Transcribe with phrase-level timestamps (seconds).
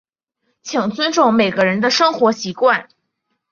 [0.63, 2.89] 请尊重每个人的生活习惯。